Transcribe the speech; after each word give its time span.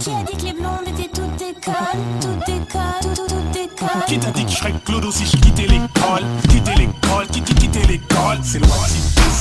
Qui 0.00 0.10
a 0.10 0.22
dit 0.24 0.36
que 0.36 0.44
les 0.44 0.52
blondes 0.52 0.86
étaient 0.86 1.08
toutes 1.08 1.36
des 1.36 1.54
toutes 2.20 2.46
des 2.46 2.60
connes, 2.70 3.14
toutes, 3.14 3.28
toutes 3.28 3.50
des 3.52 3.68
Qui 4.06 4.18
t'a 4.18 4.30
dit 4.30 4.44
que 4.44 4.50
je 4.50 4.78
Claude 4.84 5.04
aussi, 5.04 5.24
je 5.24 5.36
quittais 5.36 5.66
l'école, 5.66 6.24
quittais 6.48 6.74
l'école, 6.74 7.26
quittais, 7.28 7.54
quittais 7.54 7.86
l'école? 7.86 8.38
C'est 8.42 8.58
loin 8.58 8.76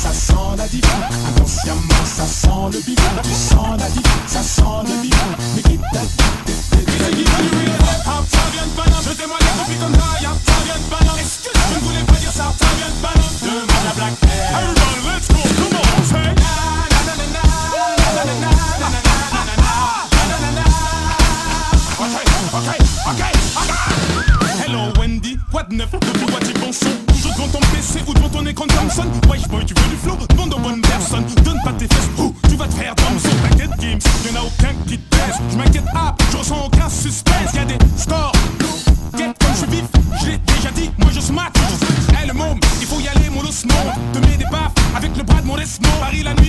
ça 0.04 0.12
sent 0.12 0.58
la 0.58 0.68
diva, 0.68 0.88
inconsciemment 1.30 2.06
ça 2.06 2.26
sent 2.26 2.50
le 2.74 2.80
bivou 2.80 3.22
Tu 3.24 3.30
sens 3.30 3.80
la 3.80 3.90
diva, 3.90 4.10
ça 4.28 4.42
sent 4.42 4.64
le 4.86 5.02
bivou 5.02 5.30
Mais 5.56 5.62
qui 5.62 5.78
t'a 5.78 6.00
dit 6.02 6.18
que 6.46 6.52
t'étais 6.76 7.04
Paris 46.00 46.24
la 46.24 46.34
nuit 46.36 46.43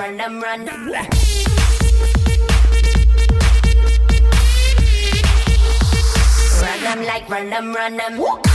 run 0.00 0.16
them, 0.16 0.40
run. 0.40 0.64
Run 6.62 6.80
them 6.82 7.04
like 7.04 7.28
run 7.28 7.50
them, 7.50 7.74
run 7.74 7.96
them. 7.98 8.49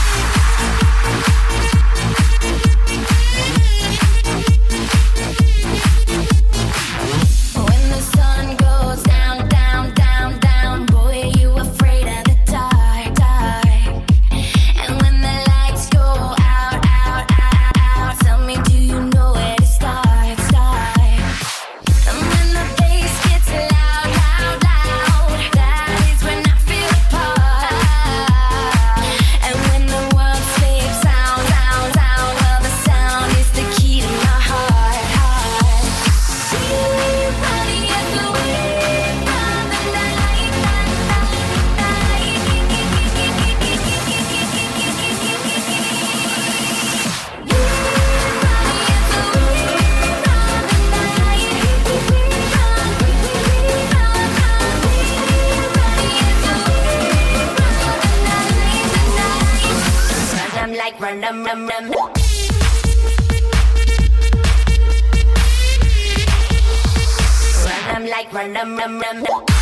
London. 69.16 69.55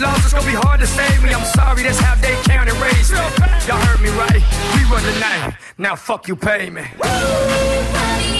lost, 0.00 0.24
it's 0.24 0.32
gonna 0.32 0.46
be 0.46 0.52
hard 0.54 0.80
to 0.80 0.86
save 0.86 1.22
me. 1.22 1.32
I'm 1.32 1.44
sorry, 1.44 1.82
that's 1.82 1.98
how 1.98 2.14
they 2.16 2.34
count 2.44 2.68
and 2.68 2.78
raise 2.80 3.10
me. 3.10 3.18
Y'all 3.66 3.80
heard 3.86 4.00
me 4.00 4.10
right, 4.10 4.42
we 4.74 4.84
run 4.90 5.02
the 5.02 5.18
night. 5.20 5.54
Now 5.78 5.96
fuck 5.96 6.28
you, 6.28 6.36
pay 6.36 6.70
me. 6.70 6.82
Ooh, 6.82 8.37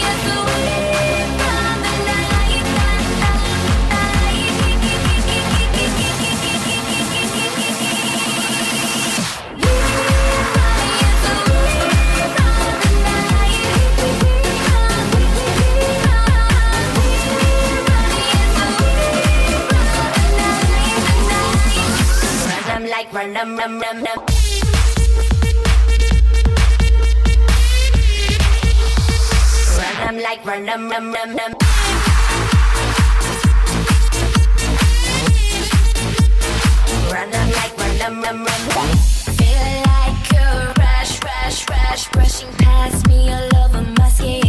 like 23.11 23.33
random, 23.35 23.57
rum, 23.57 23.79
rum, 23.79 24.03
Run 29.77 29.91
Random 29.97 30.21
like 30.21 30.45
random, 30.45 30.89
rum, 30.89 31.13
rum, 31.13 31.35
Run 37.11 37.31
Random 37.31 37.49
like 37.51 37.77
run 37.77 37.99
rum, 37.99 38.23
rum, 38.23 38.45
rum. 38.45 38.97
Feel 39.37 39.67
like 39.85 40.33
a 40.33 40.73
rush, 40.77 41.23
rush, 41.23 41.69
rush, 41.69 42.09
brushing 42.09 42.53
past 42.57 43.07
me 43.07 43.31
all 43.31 43.55
over 43.57 43.81
my 43.97 44.09
skin. 44.09 44.48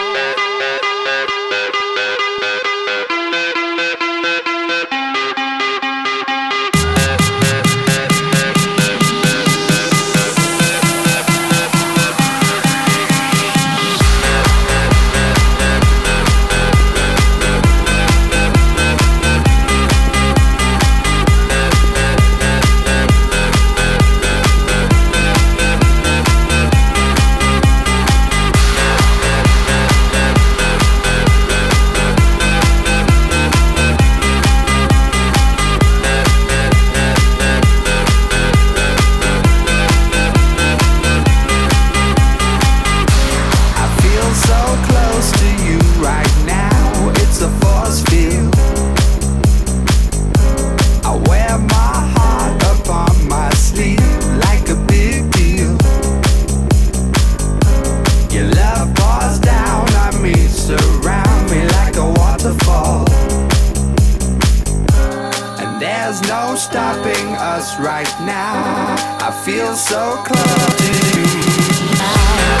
No 66.27 66.55
stopping 66.55 67.35
us 67.37 67.79
right 67.79 68.11
now. 68.21 68.53
I 69.19 69.31
feel 69.45 69.75
so 69.75 70.21
close 70.25 70.77
to 70.77 71.19
you. 71.19 72.60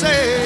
say 0.00 0.37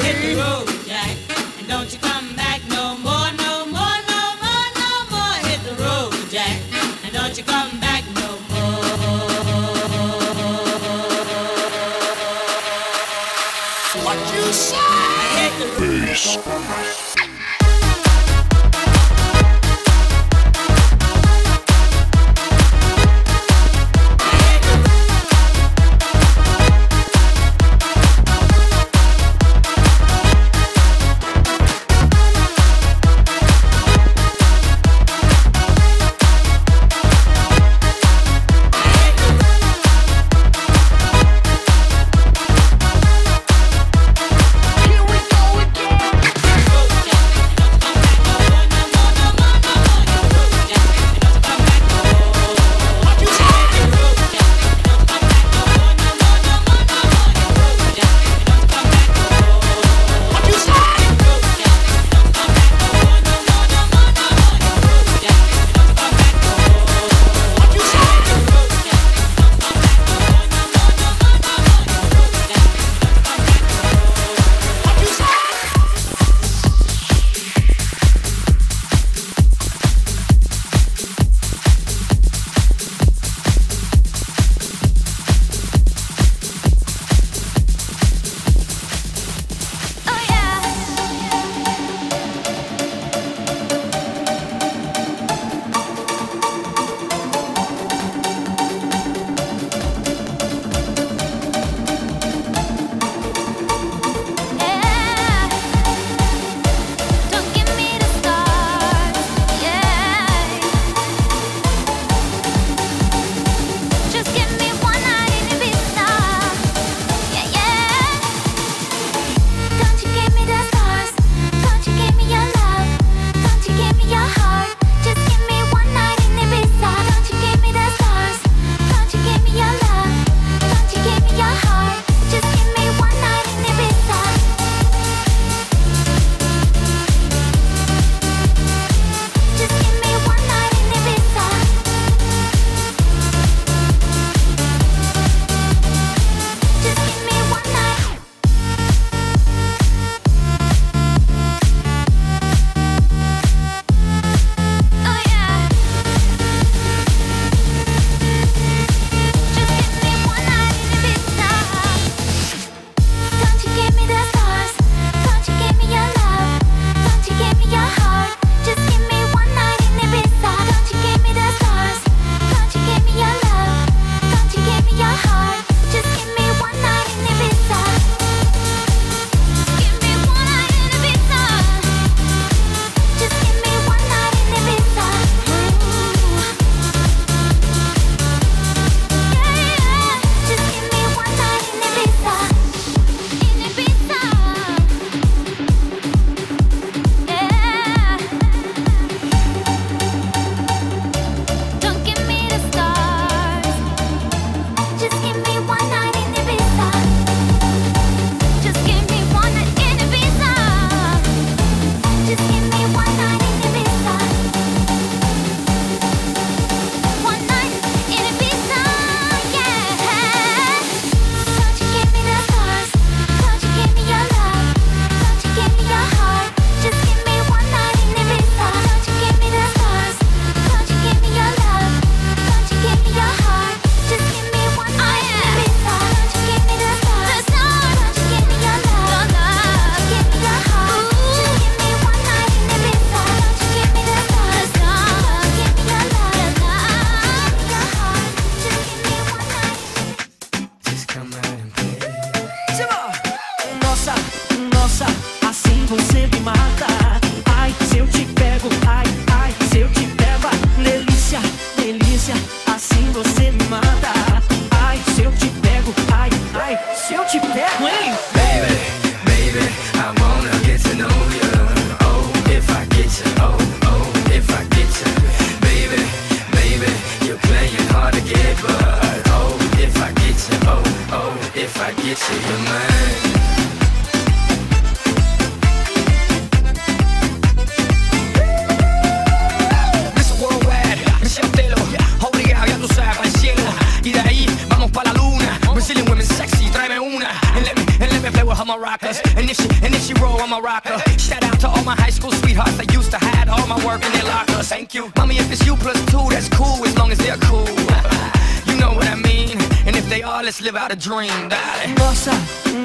rocker. 300.73 300.99
Shout 301.19 301.45
out 301.45 301.61
to 301.61 301.69
all 301.69 301.85
my 301.85 301.97
high 301.97 302.15
school 302.19 302.33
sweethearts 302.33 302.77
that 302.79 302.93
used 302.93 303.11
to 303.11 303.19
hide 303.19 303.49
all 303.49 303.67
my 303.67 303.79
work 303.85 304.05
in 304.05 304.13
their 304.13 304.25
lockers. 304.25 304.69
Thank 304.69 304.95
you. 304.95 305.13
Mommy, 305.17 305.37
if 305.37 305.51
it's 305.53 305.65
you 305.67 305.77
plus 305.77 305.99
two, 306.13 306.25
that's 306.31 306.49
cool 306.49 306.79
as 306.87 306.97
long 306.97 307.11
as 307.13 307.19
they're 307.19 307.43
cool. 307.49 307.69
you 308.69 308.77
know 308.81 308.93
what 308.99 309.07
I 309.07 309.17
mean? 309.17 309.57
And 309.87 309.95
if 309.97 310.07
they 310.09 310.23
are, 310.23 310.43
let's 310.43 310.61
live 310.61 310.77
out 310.77 310.91
a 310.93 310.97
dream, 310.97 311.49
darling. 311.53 311.95
Nossa, 311.97 312.33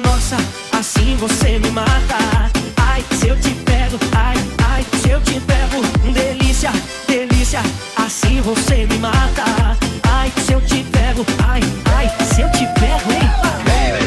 nossa, 0.06 0.36
assim 0.78 1.16
você 1.16 1.58
me 1.58 1.70
mata. 1.70 2.20
Ai, 2.76 3.02
se 3.18 3.28
eu 3.28 3.36
te 3.40 3.54
pego, 3.68 3.98
ai, 4.14 4.36
ai, 4.70 4.84
se 5.00 5.10
eu 5.10 5.20
te 5.20 5.40
pego. 5.40 5.78
Delícia, 6.12 6.72
delícia, 7.06 7.62
assim 7.96 8.40
você 8.40 8.86
me 8.86 8.98
mata. 8.98 9.44
Ai, 10.10 10.32
se 10.44 10.52
eu 10.52 10.60
te 10.60 10.82
pego, 10.84 11.24
ai, 11.46 11.62
ai, 11.96 12.06
se 12.32 12.40
eu 12.42 12.50
te 12.52 12.66
pego, 12.80 13.10
hein? 13.12 13.28
Baby, 13.70 14.04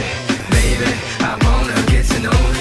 baby, 0.53 0.89
I 1.19 1.31
wanna 1.45 1.75
get 1.89 2.05
to 2.07 2.19
know 2.19 2.31
you. 2.59 2.60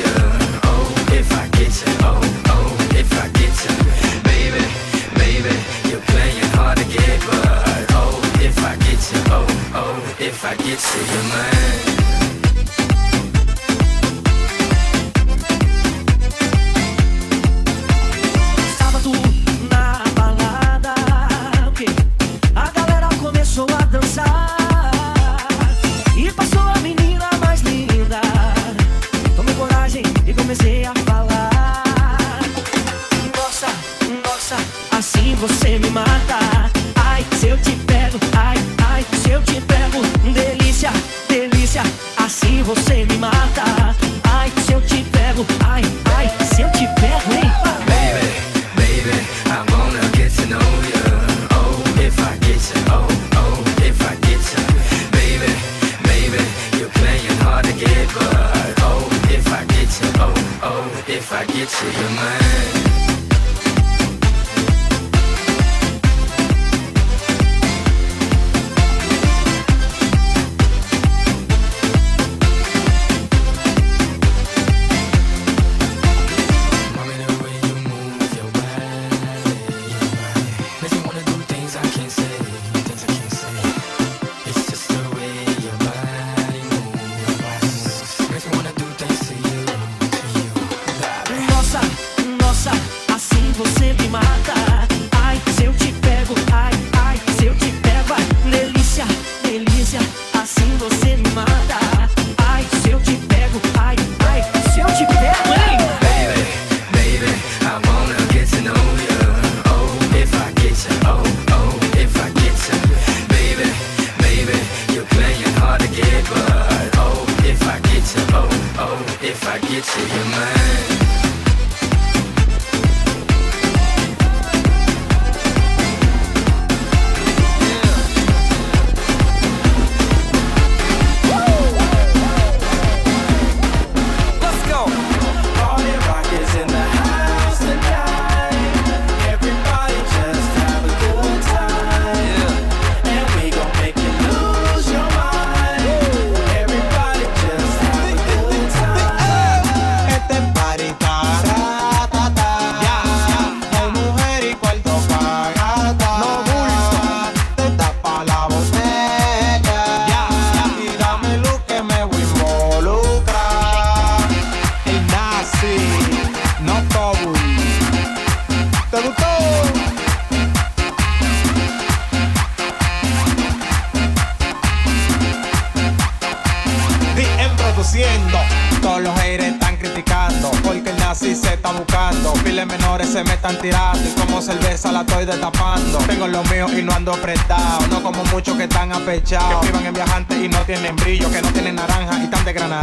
get 1.71 1.87
you, 1.87 1.95
oh, 2.03 2.43
oh, 2.49 2.99
if 2.99 3.13
I 3.13 3.29
get 3.29 3.55
you, 3.65 4.23
baby, 4.25 4.65
baby, 5.15 5.55
you're 5.89 6.01
playing 6.01 6.51
hard 6.55 6.79
to 6.79 6.85
get, 6.85 7.21
but 7.21 7.87
oh, 7.91 8.21
if 8.41 8.59
I 8.65 8.75
get 8.77 9.13
you, 9.13 9.23
oh, 9.31 9.47
oh, 9.75 10.17
if 10.19 10.45
I 10.45 10.57
get 10.57 10.67
you, 10.67 11.01
you're 11.13 11.23
mine. 11.31 12.20
você 35.41 35.79
me 35.79 35.89
mata. 35.89 36.40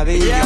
vida. 0.04 0.37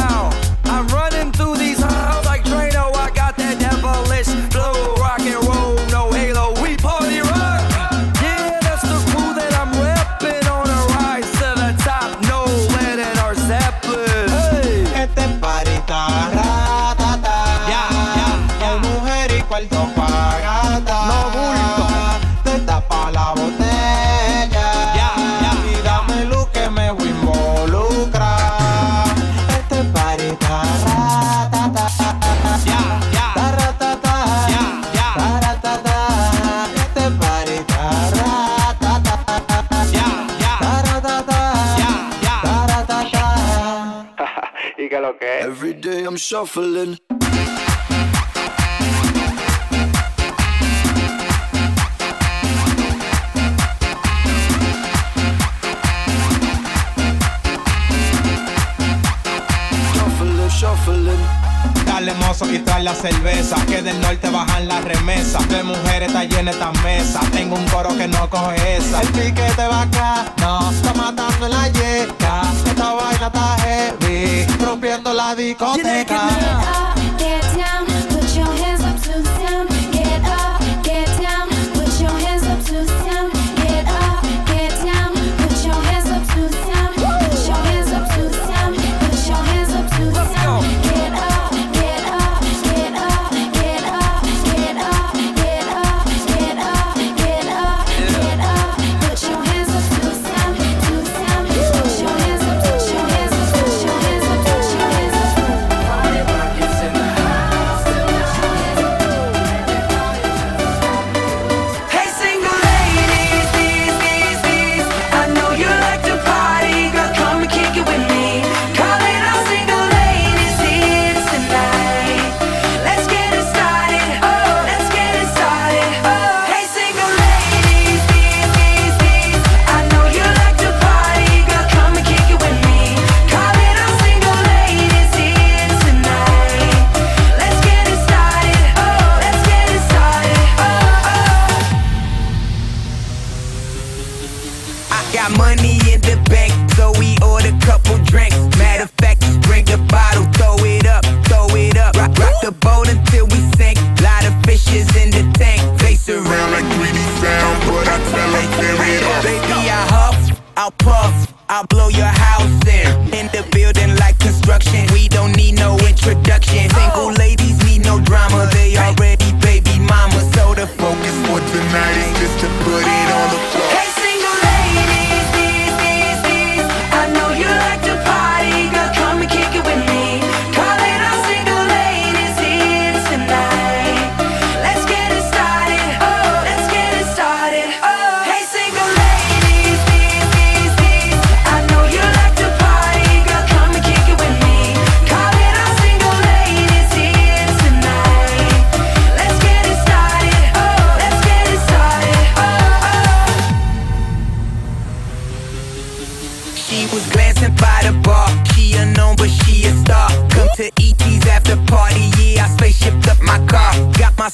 day 45.82 46.04
I'm 46.04 46.16
shuffling. 46.16 46.96
pesos 62.42 62.54
y 62.54 62.58
traen 62.60 62.84
la 62.84 62.94
cerveza. 62.94 63.56
Que 63.66 63.82
del 63.82 64.00
norte 64.00 64.30
bajan 64.30 64.68
las 64.68 64.84
remesas. 64.84 65.48
De 65.48 65.62
mujeres 65.62 66.08
está 66.08 66.24
llena 66.24 66.50
esta 66.50 66.72
mesa. 66.84 67.20
Tengo 67.32 67.56
un 67.56 67.66
coro 67.68 67.96
que 67.96 68.08
no 68.08 68.28
coge 68.28 68.76
esa. 68.76 69.00
El 69.00 69.08
piquete 69.08 69.66
va 69.66 69.82
acá, 69.82 70.32
no. 70.38 70.70
Está 70.70 70.94
matando 70.94 71.46
en 71.46 71.52
la 71.52 71.68
yeca. 71.68 72.42
Esta 72.66 72.92
vaina 72.94 73.26
está 73.26 73.56
heavy. 73.58 74.46
Rompiendo 74.64 75.12
la 75.12 75.34
discoteca. 75.34 76.91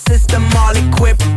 system 0.06 0.44
all 0.56 0.76
equipped 0.76 1.27